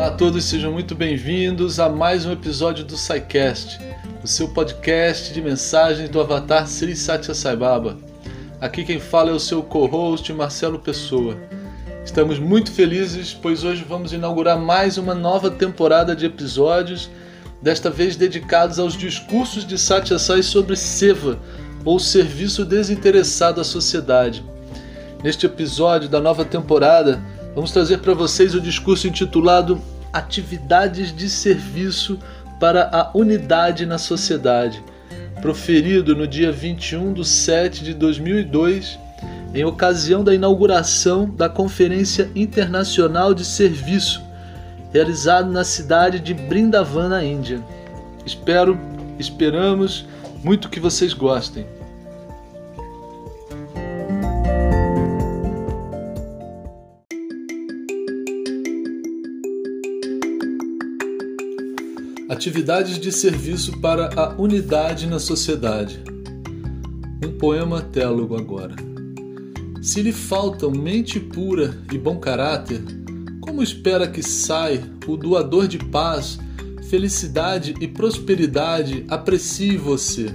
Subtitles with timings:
[0.00, 3.78] Olá a todos, sejam muito bem-vindos a mais um episódio do SciCast,
[4.24, 7.98] o seu podcast de mensagens do avatar Sri Satya Sai Baba.
[8.62, 11.36] Aqui quem fala é o seu co-host Marcelo Pessoa.
[12.02, 17.10] Estamos muito felizes, pois hoje vamos inaugurar mais uma nova temporada de episódios,
[17.60, 21.38] desta vez dedicados aos discursos de Satya Sai sobre Seva,
[21.84, 24.42] ou serviço desinteressado à sociedade.
[25.22, 27.22] Neste episódio da nova temporada,
[27.54, 29.80] vamos trazer para vocês o discurso intitulado
[30.12, 32.18] Atividades de Serviço
[32.58, 34.82] para a Unidade na Sociedade,
[35.40, 38.98] proferido no dia 21 de 7 de 2002,
[39.54, 44.22] em ocasião da inauguração da Conferência Internacional de Serviço,
[44.92, 47.60] realizado na cidade de Brindavan, na Índia.
[48.26, 48.78] Espero,
[49.18, 50.06] esperamos
[50.44, 51.66] muito que vocês gostem.
[62.40, 66.02] Atividades de serviço para a unidade na sociedade.
[67.22, 68.74] Um poema télogo agora.
[69.82, 72.80] Se lhe faltam mente pura e bom caráter,
[73.42, 76.38] como espera que sai o doador de paz,
[76.88, 80.34] felicidade e prosperidade aprecie você?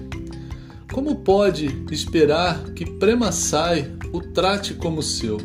[0.94, 5.38] Como pode esperar que Prema Sai o trate como seu?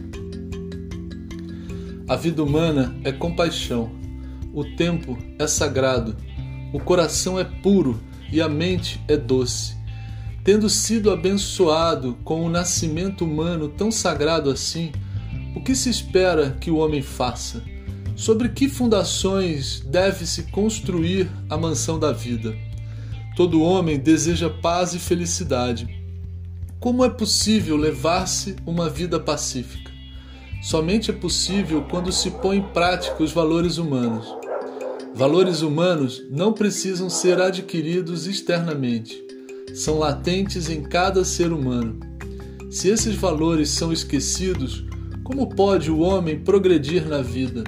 [2.06, 3.90] A vida humana é compaixão,
[4.52, 6.14] o tempo é sagrado
[6.72, 8.00] o coração é puro
[8.32, 9.76] e a mente é doce.
[10.44, 14.92] Tendo sido abençoado com o nascimento humano tão sagrado assim,
[15.54, 17.62] o que se espera que o homem faça?
[18.16, 22.56] Sobre que fundações deve-se construir a mansão da vida?
[23.36, 25.88] Todo homem deseja paz e felicidade.
[26.78, 29.90] Como é possível levar-se uma vida pacífica?
[30.62, 34.39] Somente é possível quando se põe em prática os valores humanos.
[35.20, 39.22] Valores humanos não precisam ser adquiridos externamente,
[39.74, 42.00] são latentes em cada ser humano.
[42.70, 44.82] Se esses valores são esquecidos,
[45.22, 47.62] como pode o homem progredir na vida?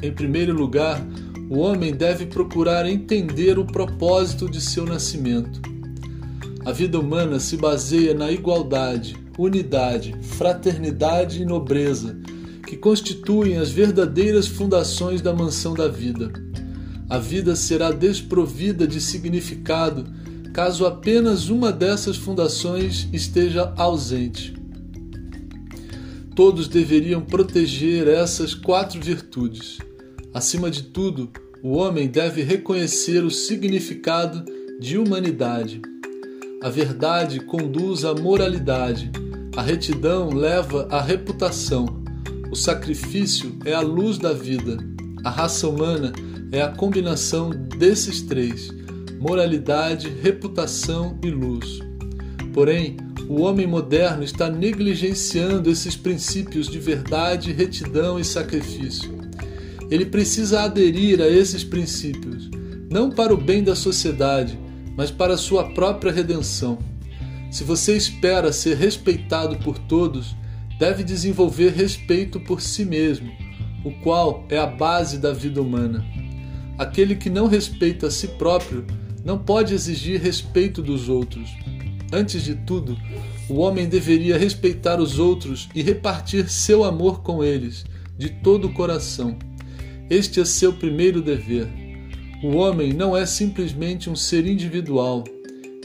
[0.00, 1.04] Em primeiro lugar,
[1.50, 5.60] o homem deve procurar entender o propósito de seu nascimento.
[6.64, 12.16] A vida humana se baseia na igualdade, unidade, fraternidade e nobreza,
[12.64, 16.43] que constituem as verdadeiras fundações da mansão da vida
[17.08, 20.06] a vida será desprovida de significado
[20.52, 24.54] caso apenas uma dessas fundações esteja ausente.
[26.34, 29.78] Todos deveriam proteger essas quatro virtudes.
[30.32, 31.30] Acima de tudo,
[31.62, 34.44] o homem deve reconhecer o significado
[34.80, 35.80] de humanidade.
[36.62, 39.10] A verdade conduz à moralidade,
[39.56, 42.02] a retidão leva à reputação,
[42.50, 44.78] o sacrifício é a luz da vida,
[45.24, 46.12] a raça humana
[46.54, 48.70] é a combinação desses três:
[49.18, 51.80] moralidade, reputação e luz.
[52.52, 52.96] Porém,
[53.28, 59.12] o homem moderno está negligenciando esses princípios de verdade, retidão e sacrifício.
[59.90, 62.48] Ele precisa aderir a esses princípios,
[62.88, 64.56] não para o bem da sociedade,
[64.96, 66.78] mas para a sua própria redenção.
[67.50, 70.36] Se você espera ser respeitado por todos,
[70.78, 73.32] deve desenvolver respeito por si mesmo,
[73.84, 76.04] o qual é a base da vida humana.
[76.78, 78.84] Aquele que não respeita a si próprio
[79.24, 81.48] não pode exigir respeito dos outros.
[82.12, 82.96] Antes de tudo,
[83.48, 87.84] o homem deveria respeitar os outros e repartir seu amor com eles,
[88.16, 89.36] de todo o coração.
[90.10, 91.66] Este é seu primeiro dever.
[92.42, 95.24] O homem não é simplesmente um ser individual.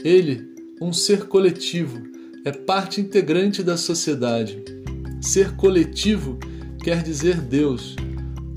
[0.04, 0.46] Ele,
[0.80, 1.98] um ser coletivo,
[2.44, 4.62] é parte integrante da sociedade.
[5.20, 6.38] Ser coletivo
[6.82, 7.96] quer dizer Deus.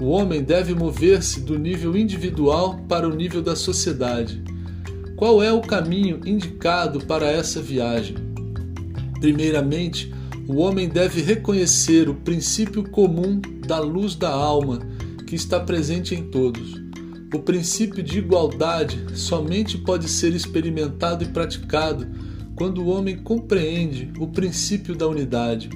[0.03, 4.43] O homem deve mover-se do nível individual para o nível da sociedade.
[5.15, 8.17] Qual é o caminho indicado para essa viagem?
[9.21, 10.13] Primeiramente,
[10.45, 14.79] o homem deve reconhecer o princípio comum da luz da alma
[15.25, 16.73] que está presente em todos.
[17.33, 22.05] O princípio de igualdade somente pode ser experimentado e praticado
[22.57, 25.69] quando o homem compreende o princípio da unidade.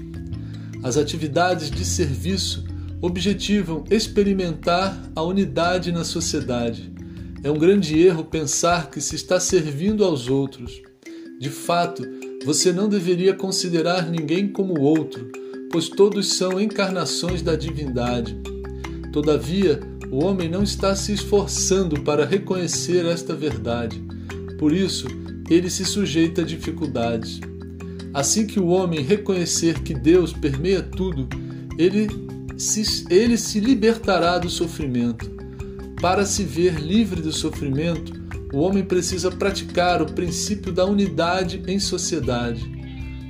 [0.84, 2.67] As atividades de serviço
[3.02, 6.92] objetivam experimentar a unidade na sociedade.
[7.44, 10.82] É um grande erro pensar que se está servindo aos outros.
[11.40, 12.04] De fato,
[12.44, 15.32] você não deveria considerar ninguém como outro,
[15.72, 18.36] pois todos são encarnações da divindade.
[19.14, 19.80] Todavia,
[20.12, 24.02] o homem não está se esforçando para reconhecer esta verdade.
[24.58, 25.08] Por isso,
[25.50, 27.40] ele se sujeita a dificuldades.
[28.14, 31.28] Assim que o homem reconhecer que Deus permeia tudo,
[31.78, 32.26] ele
[33.09, 35.30] ele se libertará do sofrimento.
[36.01, 38.13] Para se ver livre do sofrimento,
[38.51, 42.65] o homem precisa praticar o princípio da unidade em sociedade.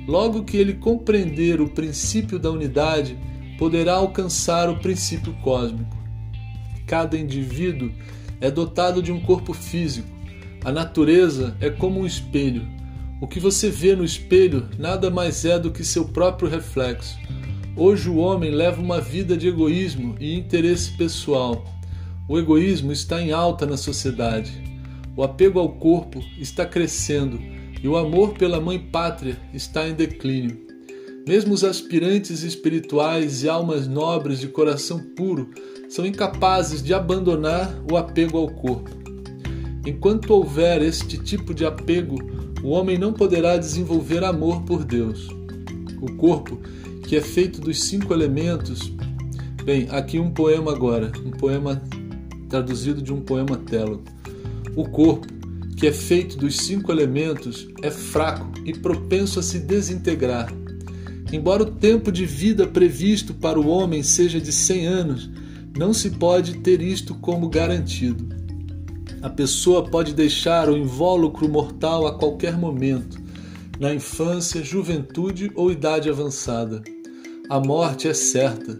[0.06, 3.18] Logo que ele compreender o princípio da unidade,
[3.58, 5.96] poderá alcançar o princípio cósmico.
[6.86, 7.92] Cada indivíduo
[8.40, 10.08] é dotado de um corpo físico.
[10.64, 12.66] A natureza é como um espelho.
[13.20, 17.18] O que você vê no espelho nada mais é do que seu próprio reflexo.
[17.80, 21.64] Hoje o homem leva uma vida de egoísmo e interesse pessoal.
[22.28, 24.50] O egoísmo está em alta na sociedade.
[25.16, 27.38] O apego ao corpo está crescendo
[27.80, 30.58] e o amor pela mãe pátria está em declínio.
[31.24, 35.50] Mesmo os aspirantes espirituais e almas nobres de coração puro
[35.88, 38.90] são incapazes de abandonar o apego ao corpo.
[39.86, 42.18] Enquanto houver este tipo de apego,
[42.60, 45.28] o homem não poderá desenvolver amor por Deus.
[46.00, 46.60] O corpo,
[47.08, 48.92] que é feito dos cinco elementos.
[49.64, 51.80] Bem, aqui um poema agora, um poema
[52.50, 54.04] traduzido de um poema télogo.
[54.76, 55.26] O corpo,
[55.74, 60.52] que é feito dos cinco elementos, é fraco e propenso a se desintegrar.
[61.32, 65.30] Embora o tempo de vida previsto para o homem seja de 100 anos,
[65.78, 68.28] não se pode ter isto como garantido.
[69.22, 73.18] A pessoa pode deixar o invólucro mortal a qualquer momento,
[73.80, 76.82] na infância, juventude ou idade avançada.
[77.48, 78.76] A morte é certa.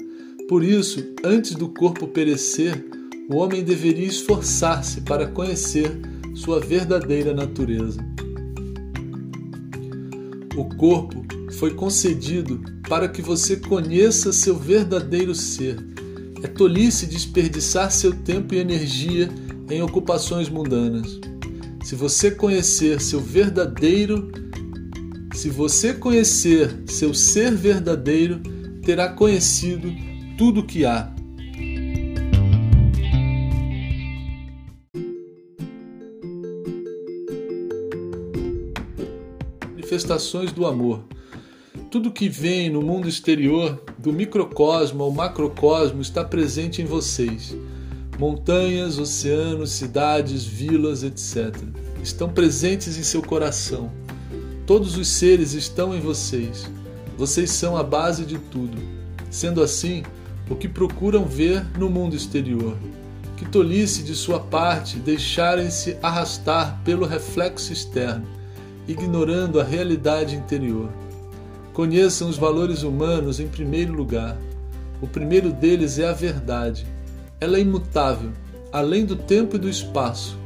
[0.46, 2.84] Por isso, antes do corpo perecer,
[3.30, 5.90] o homem deveria esforçar-se para conhecer
[6.34, 7.98] sua verdadeira natureza.
[10.54, 15.78] O corpo foi concedido para que você conheça seu verdadeiro ser.
[16.42, 19.30] É tolice desperdiçar seu tempo e energia
[19.70, 21.18] em ocupações mundanas.
[21.82, 24.30] Se você conhecer seu verdadeiro,
[25.32, 28.42] se você conhecer seu ser verdadeiro,
[28.88, 29.94] terá conhecido
[30.38, 31.12] tudo o que há.
[39.72, 41.04] Manifestações do amor.
[41.90, 47.54] Tudo que vem no mundo exterior, do microcosmo ao macrocosmo, está presente em vocês.
[48.18, 51.54] Montanhas, oceanos, cidades, vilas, etc.
[52.02, 53.92] Estão presentes em seu coração.
[54.66, 56.66] Todos os seres estão em vocês.
[57.18, 58.78] Vocês são a base de tudo.
[59.30, 60.02] Sendo assim,
[60.48, 62.74] o que procuram ver no mundo exterior?
[63.36, 68.26] Que tolice de sua parte deixarem-se arrastar pelo reflexo externo,
[68.88, 70.88] ignorando a realidade interior.
[71.74, 74.38] Conheçam os valores humanos em primeiro lugar.
[75.02, 76.86] O primeiro deles é a verdade
[77.40, 78.32] ela é imutável,
[78.72, 80.36] além do tempo e do espaço.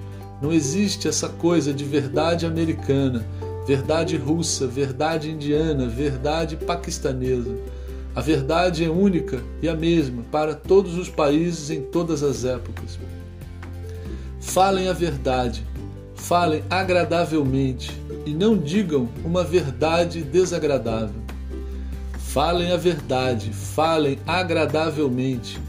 [0.43, 3.25] Não existe essa coisa de verdade americana,
[3.67, 7.57] verdade russa, verdade indiana, verdade paquistanesa.
[8.15, 12.99] A verdade é única e a mesma para todos os países em todas as épocas.
[14.41, 15.65] Falem a verdade,
[16.15, 17.91] falem agradavelmente
[18.27, 21.23] e não digam uma verdade desagradável.
[22.19, 25.61] Falem a verdade, falem agradavelmente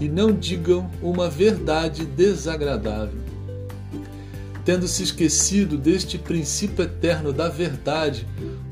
[0.00, 3.21] e não digam uma verdade desagradável.
[4.64, 8.26] Tendo se esquecido deste princípio eterno da verdade,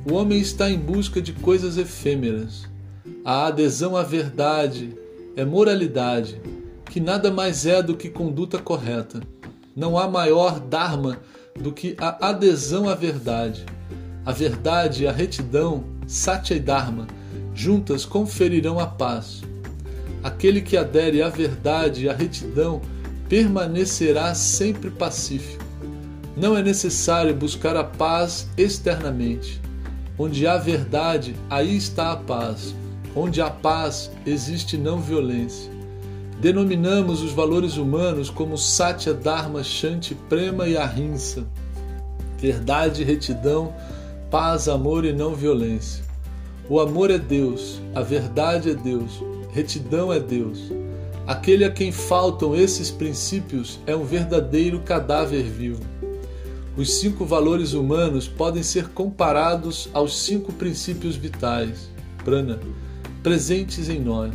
[0.08, 2.68] o homem está em busca de coisas efêmeras.
[3.24, 4.96] A adesão à verdade
[5.36, 6.40] é moralidade,
[6.86, 9.20] que nada mais é do que conduta correta.
[9.74, 11.18] Não há maior dharma
[11.58, 13.66] do que a adesão à verdade.
[14.24, 17.08] A verdade e a retidão, satya e dharma,
[17.52, 19.42] juntas conferirão a paz.
[20.22, 22.80] Aquele que adere à verdade e à retidão
[23.28, 25.69] permanecerá sempre pacífico.
[26.40, 29.60] Não é necessário buscar a paz externamente.
[30.18, 32.74] Onde há verdade, aí está a paz.
[33.14, 35.70] Onde há paz, existe não violência.
[36.40, 41.46] Denominamos os valores humanos como Satya, Dharma, Shanti, Prema e Ahimsa.
[42.38, 43.74] Verdade, retidão,
[44.30, 46.02] paz, amor e não violência.
[46.70, 50.72] O amor é Deus, a verdade é Deus, retidão é Deus.
[51.26, 56.00] Aquele a quem faltam esses princípios é um verdadeiro cadáver vivo.
[56.80, 61.90] Os cinco valores humanos podem ser comparados aos cinco princípios vitais,
[62.24, 62.58] prana,
[63.22, 64.32] presentes em nós.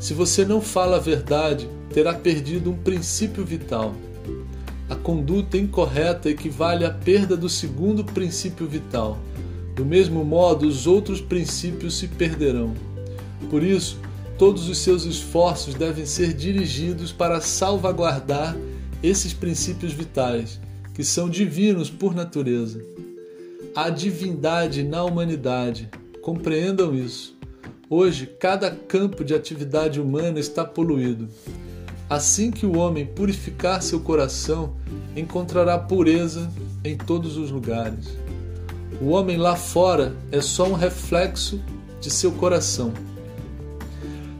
[0.00, 3.94] Se você não fala a verdade, terá perdido um princípio vital.
[4.90, 9.16] A conduta incorreta equivale à perda do segundo princípio vital.
[9.76, 12.74] Do mesmo modo, os outros princípios se perderão.
[13.48, 14.00] Por isso,
[14.38, 18.56] Todos os seus esforços devem ser dirigidos para salvaguardar
[19.00, 20.58] esses princípios vitais,
[20.94, 22.82] que são divinos por natureza.
[23.74, 25.88] Há divindade na humanidade,
[26.20, 27.36] compreendam isso.
[27.88, 31.28] Hoje, cada campo de atividade humana está poluído.
[32.08, 34.74] Assim que o homem purificar seu coração,
[35.16, 36.50] encontrará pureza
[36.84, 38.16] em todos os lugares.
[39.00, 41.60] O homem lá fora é só um reflexo
[42.00, 42.92] de seu coração.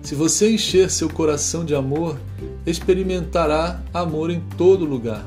[0.02, 2.18] Se você encher seu coração de amor,
[2.66, 5.24] experimentará amor em todo lugar.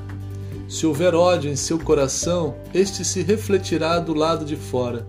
[0.68, 5.06] Se houver ódio em seu coração, este se refletirá do lado de fora.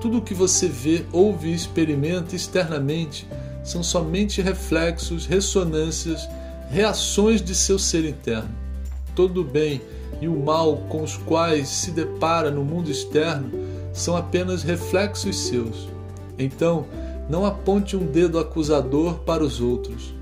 [0.00, 3.26] Tudo o que você vê, ouve e experimenta externamente
[3.64, 6.28] são somente reflexos, ressonâncias,
[6.70, 8.50] reações de seu ser interno.
[9.16, 9.80] Todo o bem
[10.20, 13.50] e o mal com os quais se depara no mundo externo
[13.92, 15.88] são apenas reflexos seus.
[16.38, 16.86] Então,
[17.28, 20.14] não aponte um dedo acusador para os outros.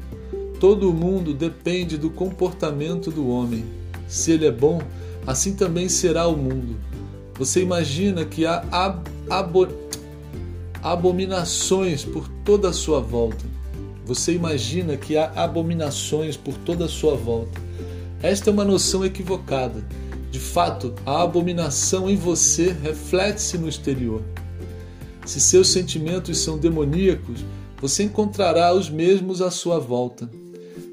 [0.59, 3.82] Todo o mundo depende do comportamento do homem.
[4.13, 4.79] Se ele é bom,
[5.27, 6.77] assim também será o mundo.
[7.39, 9.67] Você imagina que há ab abo
[10.83, 13.43] abominações por toda a sua volta.
[14.05, 17.59] Você imagina que há abominações por toda a sua volta.
[18.23, 19.83] Esta é uma noção equivocada.
[20.31, 24.21] De fato, a abominação em você reflete-se no exterior.
[25.25, 27.43] Se seus sentimentos são demoníacos,
[27.81, 30.29] você encontrará os mesmos à sua volta.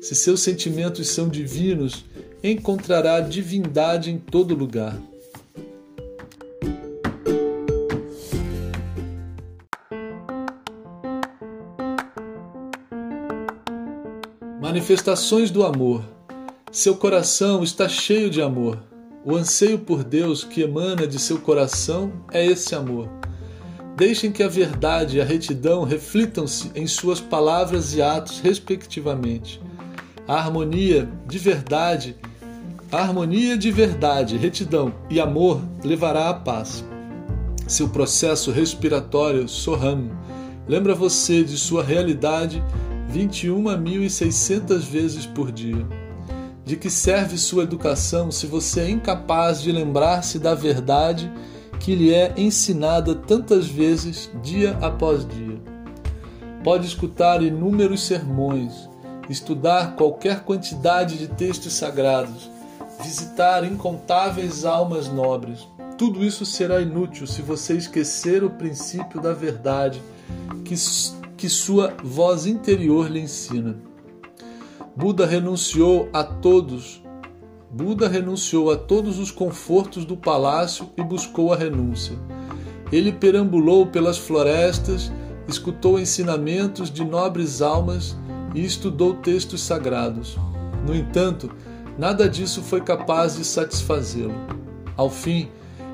[0.01, 2.05] Se seus sentimentos são divinos,
[2.43, 4.95] encontrará divindade em todo lugar.
[14.61, 16.03] Manifestações do amor.
[16.71, 18.77] Seu coração está cheio de amor.
[19.25, 23.09] O anseio por Deus que emana de seu coração é esse amor.
[23.95, 29.59] Deixem que a verdade e a retidão reflitam-se em suas palavras e atos, respectivamente.
[30.27, 32.15] A harmonia de verdade,
[32.91, 36.83] a harmonia de verdade, retidão e amor levará à paz.
[37.67, 40.09] Seu processo respiratório, Soham,
[40.67, 42.63] lembra você de sua realidade
[43.13, 45.85] 21.600 vezes por dia.
[46.65, 51.31] De que serve sua educação se você é incapaz de lembrar-se da verdade
[51.79, 55.61] que lhe é ensinada tantas vezes, dia após dia.
[56.63, 58.89] Pode escutar inúmeros sermões,
[59.29, 62.49] estudar qualquer quantidade de textos sagrados,
[63.01, 65.67] visitar incontáveis almas nobres.
[65.97, 70.01] Tudo isso será inútil se você esquecer o princípio da verdade
[70.63, 70.75] que,
[71.35, 73.75] que sua voz interior lhe ensina.
[74.95, 77.01] Buda renunciou a todos
[77.71, 82.17] Buda renunciou a todos os confortos do palácio e buscou a renúncia.
[82.91, 85.11] Ele perambulou pelas florestas,
[85.47, 88.17] escutou ensinamentos de nobres almas
[88.55, 90.35] e estudou textos sagrados.
[90.83, 91.51] No entanto,
[91.99, 94.33] nada disso foi capaz de satisfazê-lo.
[94.95, 95.49] Ao fim,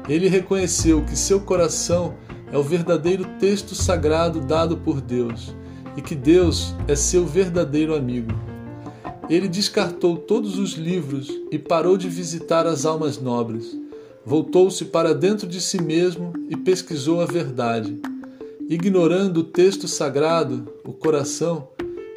[0.07, 2.13] ele reconheceu que seu coração
[2.51, 5.55] é o verdadeiro texto sagrado dado por Deus
[5.97, 8.31] e que Deus é seu verdadeiro amigo.
[9.27, 13.75] Ele descartou todos os livros e parou de visitar as almas nobres.
[14.23, 17.99] Voltou-se para dentro de si mesmo e pesquisou a verdade.
[18.69, 21.67] Ignorando o texto sagrado, o coração,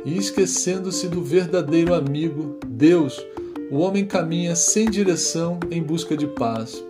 [0.04, 3.22] e esquecendo-se do verdadeiro amigo, Deus,
[3.70, 6.82] o homem caminha sem direção em busca de paz.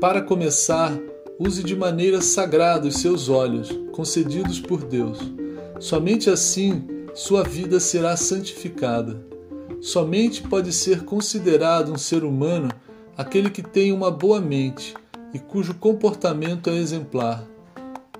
[0.00, 0.98] Para começar,
[1.38, 5.18] use de maneira sagrada os seus olhos, concedidos por Deus.
[5.78, 9.24] Somente assim sua vida será santificada.
[9.80, 12.68] Somente pode ser considerado um ser humano
[13.16, 14.94] aquele que tem uma boa mente
[15.32, 17.46] e cujo comportamento é exemplar.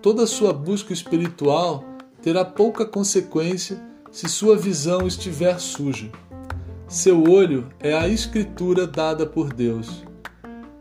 [0.01, 1.85] Toda sua busca espiritual
[2.23, 3.79] terá pouca consequência
[4.17, 6.11] se sua visão estiver suja.
[6.89, 10.07] Seu olho é a escritura dada por Deus.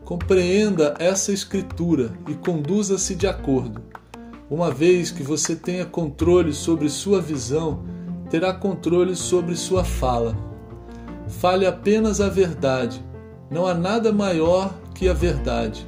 [0.06, 3.82] Compreenda essa escritura e conduza-se de acordo.
[4.48, 7.84] Uma vez que você tenha controle sobre sua visão,
[8.30, 10.34] terá controle sobre sua fala.
[11.28, 13.04] Fale apenas a verdade.
[13.50, 15.86] Não há nada maior que a verdade.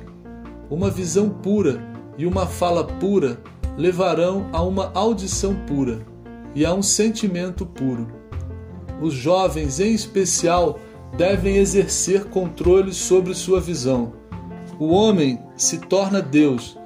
[0.68, 1.80] Uma visão pura
[2.18, 3.40] e uma fala pura
[3.74, 6.17] levarão a uma audição pura
[6.54, 8.08] e a um sentimento puro.
[9.00, 10.78] Os jovens, em especial,
[11.16, 14.12] devem exercer controle sobre sua visão.
[14.78, 16.78] O homem se torna Deus,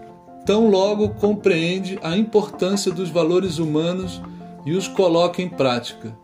[0.47, 4.21] tão logo compreende a importância dos valores humanos
[4.65, 6.17] e os coloca em prática.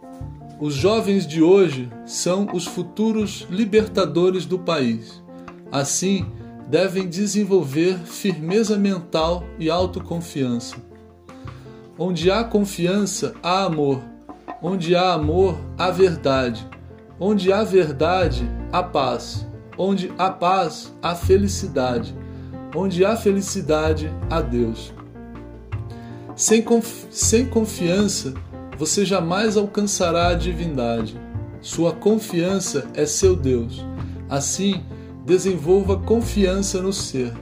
[0.61, 5.23] Os jovens de hoje são os futuros libertadores do país.
[5.71, 6.27] Assim,
[6.69, 10.88] devem desenvolver firmeza mental e autoconfiança.
[12.01, 14.01] Onde há confiança, há amor.
[14.63, 16.65] Onde há amor, há verdade.
[17.19, 19.45] Onde há verdade, há paz.
[19.77, 22.17] Onde há paz, há felicidade.
[22.73, 24.95] Onde há felicidade, há Deus.
[26.37, 28.33] Sem, confi sem confiança,
[28.79, 31.21] você jamais alcançará a divindade.
[31.61, 33.85] Sua confiança é seu Deus.
[34.29, 34.85] Assim,
[35.27, 37.33] desenvolva confiança no ser.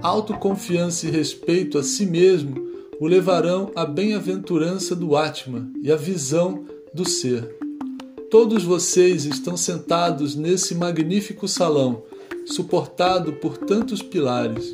[0.00, 2.71] Autoconfiança e respeito a si mesmo
[3.02, 7.52] o levarão à bem-aventurança do Atma e à visão do ser.
[8.30, 12.04] Todos vocês estão sentados nesse magnífico salão,
[12.46, 14.72] suportado por tantos pilares.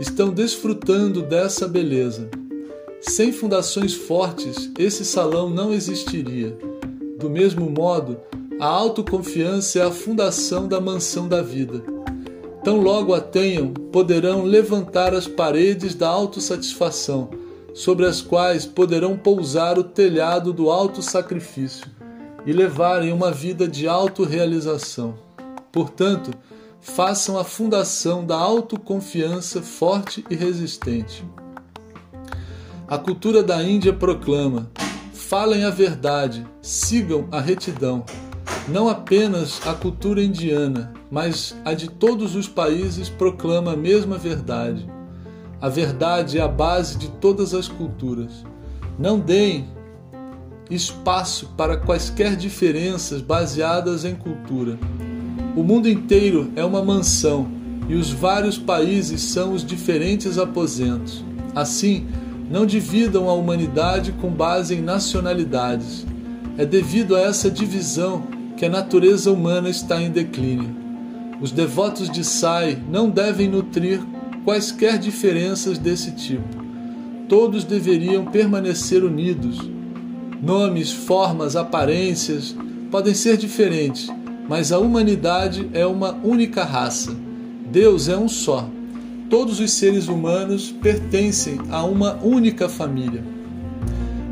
[0.00, 2.28] Estão desfrutando dessa beleza.
[3.00, 6.58] Sem fundações fortes, esse salão não existiria.
[7.16, 8.18] Do mesmo modo,
[8.58, 11.80] a autoconfiança é a fundação da mansão da vida.
[12.64, 17.37] Tão logo a tenham, poderão levantar as paredes da autossatisfação,
[17.78, 21.86] sobre as quais poderão pousar o telhado do autossacrifício
[22.44, 25.16] e levarem uma vida de autorrealização.
[25.70, 26.32] Portanto,
[26.80, 31.24] façam a fundação da autoconfiança forte e resistente.
[32.88, 34.68] A cultura da Índia proclama:
[35.12, 38.04] falem a verdade, sigam a retidão.
[38.66, 44.98] Não apenas a cultura indiana, mas a de todos os países proclama a mesma verdade.
[45.60, 48.44] A verdade é a base de todas as culturas.
[48.96, 49.66] Não deem
[50.70, 54.78] espaço para quaisquer diferenças baseadas em cultura.
[55.56, 57.48] O mundo inteiro é uma mansão
[57.88, 61.24] e os vários países são os diferentes aposentos.
[61.56, 62.06] Assim,
[62.48, 66.06] não dividam a humanidade com base em nacionalidades.
[66.56, 68.22] É devido a essa divisão
[68.56, 70.76] que a natureza humana está em declínio.
[71.40, 74.00] Os devotos de Sai não devem nutrir
[74.48, 76.64] quaisquer diferenças desse tipo.
[77.28, 79.60] Todos deveriam permanecer unidos
[80.40, 82.56] Nomes, formas, aparências
[82.90, 84.08] podem ser diferentes,
[84.48, 87.14] mas a humanidade é uma única raça.
[87.70, 88.66] Deus é um só.
[89.28, 93.22] Todos os seres humanos pertencem a uma única família.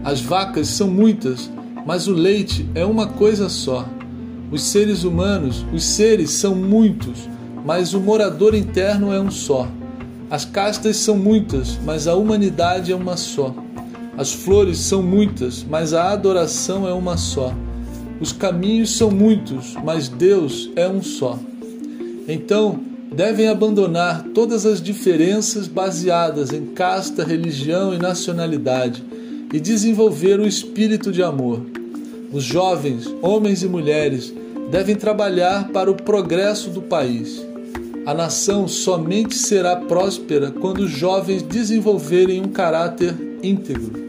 [0.02, 1.50] As vacas são muitas,
[1.84, 3.86] mas o leite é uma coisa só.
[4.50, 7.28] Os seres humanos, os seres são muitos,
[7.66, 9.68] mas o morador interno é um só.
[10.28, 13.54] As castas são muitas, mas a humanidade é uma só.
[14.18, 17.54] As flores são muitas, mas a adoração é uma só.
[18.20, 21.38] Os caminhos são muitos, mas Deus é um só.
[22.26, 22.80] Então,
[23.14, 29.04] devem abandonar todas as diferenças baseadas em casta, religião e nacionalidade
[29.52, 31.60] e desenvolver o espírito de amor.
[32.32, 34.34] Os jovens, homens e mulheres,
[34.72, 37.46] devem trabalhar para o progresso do país.
[38.06, 44.06] A nação somente será próspera quando os jovens desenvolverem um caráter íntegro.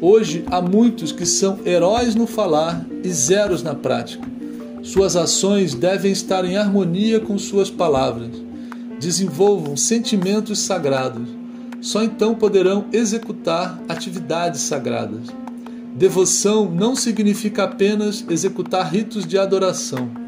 [0.00, 4.26] Hoje há muitos que são heróis no falar e zeros na prática.
[4.82, 8.30] Suas ações devem estar em harmonia com suas palavras.
[8.98, 11.28] Desenvolvam sentimentos sagrados.
[11.82, 15.26] Só então poderão executar atividades sagradas.
[15.94, 20.27] Devoção não significa apenas executar ritos de adoração.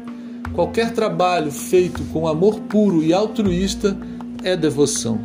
[0.53, 3.97] Qualquer trabalho feito com amor puro e altruísta
[4.43, 5.17] é devoção.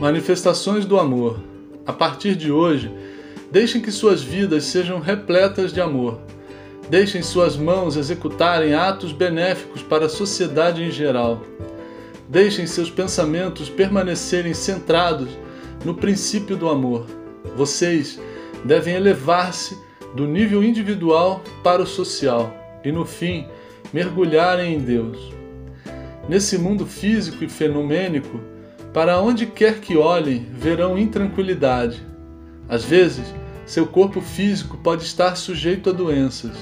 [0.00, 1.38] Manifestações do amor.
[1.84, 2.90] A partir de hoje,
[3.52, 6.18] deixem que suas vidas sejam repletas de amor.
[6.88, 11.42] Deixem suas mãos executarem atos benéficos para a sociedade em geral.
[12.30, 15.28] Deixem seus pensamentos permanecerem centrados
[15.84, 17.06] no princípio do amor.
[17.56, 18.20] Vocês
[18.64, 19.78] devem elevar-se
[20.14, 22.52] do nível individual para o social
[22.84, 23.46] e, no fim,
[23.92, 25.32] mergulharem em Deus.
[26.28, 28.40] Nesse mundo físico e fenomênico,
[28.92, 32.02] para onde quer que olhem, verão intranquilidade.
[32.68, 33.32] Às vezes,
[33.64, 36.56] seu corpo físico pode estar sujeito a doenças.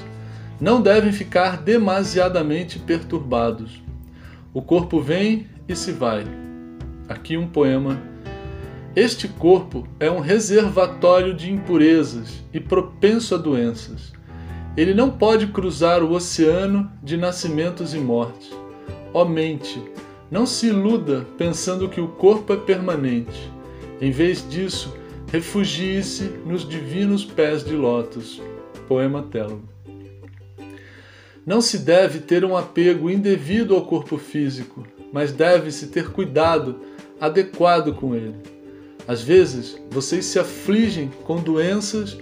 [0.61, 3.83] Não devem ficar demasiadamente perturbados.
[4.53, 6.25] O corpo vem e se vai.
[7.09, 8.16] Aqui um poema.
[8.97, 14.15] Este corpo é um reservatório de impurezas e propenso a doenças.
[14.75, 18.51] Ele não pode cruzar o oceano de nascimentos e mortes.
[19.13, 19.83] Ó mente,
[20.31, 23.53] não se iluda pensando que o corpo é permanente.
[24.01, 24.97] Em vez disso,
[25.31, 28.41] refugie-se nos divinos pés de lótus.
[28.89, 29.63] Poema Telo.
[31.45, 36.81] Não se deve ter um apego indevido ao corpo físico, mas deve-se ter cuidado
[37.21, 38.56] adequado com ele.
[39.07, 42.17] Às vezes, vocês se afligem com doenças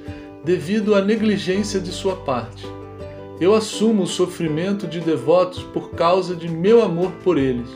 [0.44, 2.66] devido à negligência de sua parte.
[3.40, 7.68] Eu assumo o sofrimento de devotos por causa de meu amor por eles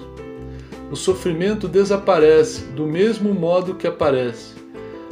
[0.90, 4.55] o sofrimento desaparece do mesmo modo que aparece.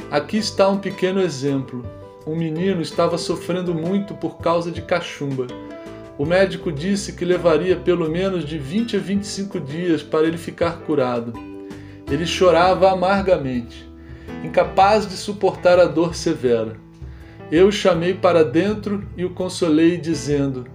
[0.09, 1.85] Aqui está um pequeno exemplo.
[2.25, 5.45] Um menino estava sofrendo muito por causa de cachumba.
[6.17, 10.79] O médico disse que levaria pelo menos de 20 a 25 dias para ele ficar
[10.79, 11.31] curado.
[12.09, 13.87] Ele chorava amargamente,
[14.43, 16.77] incapaz de suportar a dor severa.
[17.51, 20.65] Eu o chamei para dentro e o consolei, dizendo: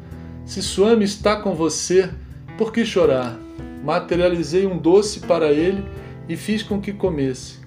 [0.44, 2.10] Se Swami está com você,
[2.58, 3.38] por que chorar?
[3.82, 5.84] Materializei um doce para ele
[6.28, 7.60] e fiz com que comesse.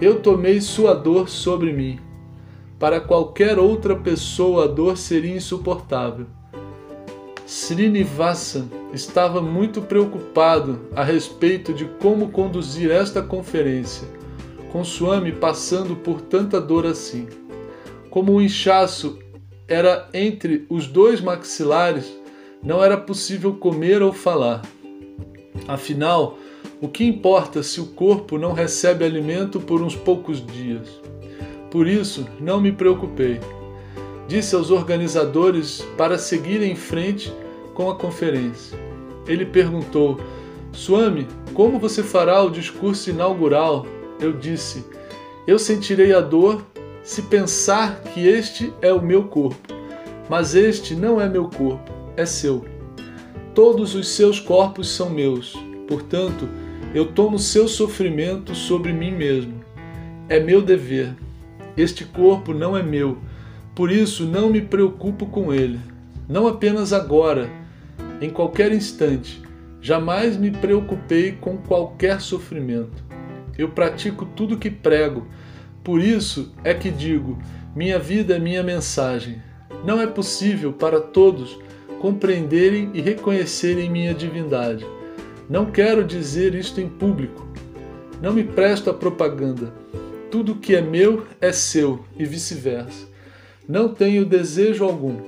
[0.00, 1.98] Eu tomei sua dor sobre mim.
[2.78, 6.26] Para qualquer outra pessoa, a dor seria insuportável.
[7.50, 14.06] Srinivasa estava muito preocupado a respeito de como conduzir esta conferência,
[14.70, 17.26] com Swami passando por tanta dor assim.
[18.08, 19.18] Como o inchaço
[19.66, 22.16] era entre os dois maxilares,
[22.62, 24.62] não era possível comer ou falar.
[25.66, 26.38] Afinal,
[26.80, 30.86] o que importa se o corpo não recebe alimento por uns poucos dias?
[31.68, 33.40] Por isso, não me preocupei.
[34.30, 37.34] Disse aos organizadores para seguirem em frente
[37.74, 38.78] com a conferência.
[39.26, 40.20] Ele perguntou:
[40.72, 43.84] Swami, como você fará o discurso inaugural?
[44.20, 44.84] Eu disse:
[45.48, 46.64] Eu sentirei a dor
[47.02, 49.74] se pensar que este é o meu corpo.
[50.28, 52.64] Mas este não é meu corpo, é seu.
[53.52, 55.56] Todos os seus corpos são meus.
[55.88, 56.48] Portanto,
[56.94, 59.54] eu tomo seu sofrimento sobre mim mesmo.
[60.28, 61.16] É meu dever.
[61.76, 63.18] Este corpo não é meu,
[63.74, 65.78] por isso não me preocupo com ele.
[66.28, 67.50] Não apenas agora,
[68.20, 69.42] em qualquer instante.
[69.80, 73.02] Jamais me preocupei com qualquer sofrimento.
[73.56, 75.26] Eu pratico tudo que prego.
[75.82, 77.38] Por isso é que digo:
[77.74, 79.40] minha vida é minha mensagem.
[79.84, 81.58] Não é possível para todos
[82.00, 84.86] compreenderem e reconhecerem minha divindade.
[85.48, 87.46] Não quero dizer isto em público.
[88.22, 89.72] Não me presto a propaganda.
[90.30, 93.09] Tudo que é meu é seu e vice-versa.
[93.70, 95.18] Não tenho desejo algum.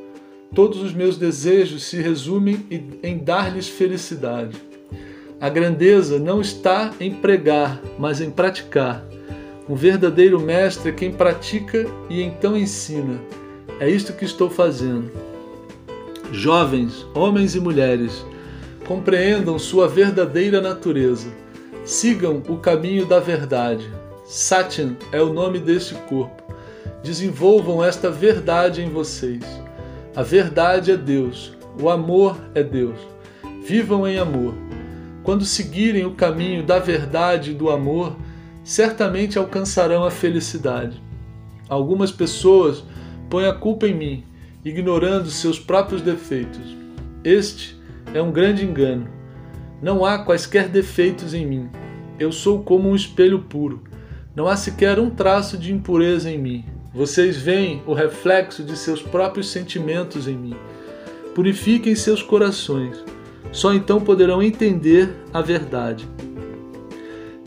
[0.52, 2.66] Todos os meus desejos se resumem
[3.00, 4.56] em dar-lhes felicidade.
[5.40, 9.06] A grandeza não está em pregar, mas em praticar.
[9.68, 13.20] Um verdadeiro mestre é quem pratica e então ensina.
[13.78, 15.12] É isto que estou fazendo.
[16.32, 18.26] Jovens, homens e mulheres,
[18.88, 21.28] compreendam sua verdadeira natureza.
[21.84, 23.88] Sigam o caminho da verdade.
[24.26, 26.41] Satyan é o nome deste corpo.
[27.02, 29.42] Desenvolvam esta verdade em vocês.
[30.14, 32.98] A verdade é Deus, o amor é Deus.
[33.66, 34.54] Vivam em amor.
[35.24, 38.16] Quando seguirem o caminho da verdade e do amor,
[38.62, 41.02] certamente alcançarão a felicidade.
[41.68, 42.84] Algumas pessoas
[43.28, 44.24] põem a culpa em mim,
[44.64, 46.76] ignorando seus próprios defeitos.
[47.24, 47.76] Este
[48.14, 49.08] é um grande engano.
[49.80, 51.70] Não há quaisquer defeitos em mim.
[52.18, 53.82] Eu sou como um espelho puro.
[54.36, 56.64] Não há sequer um traço de impureza em mim.
[56.94, 60.56] Vocês veem o reflexo de seus próprios sentimentos em mim.
[61.34, 63.02] Purifiquem seus corações.
[63.50, 66.06] Só então poderão entender a verdade.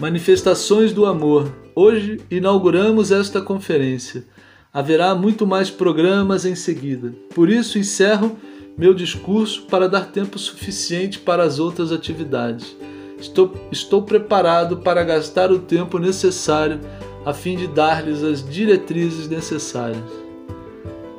[0.02, 1.52] Manifestações do Amor.
[1.76, 4.26] Hoje inauguramos esta conferência.
[4.74, 7.14] Haverá muito mais programas em seguida.
[7.36, 8.36] Por isso encerro
[8.76, 12.76] meu discurso para dar tempo suficiente para as outras atividades.
[13.20, 16.80] Estou, estou preparado para gastar o tempo necessário
[17.26, 20.04] a fim de dar-lhes as diretrizes necessárias.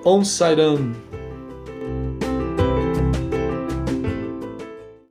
[0.05, 0.93] Om Sairam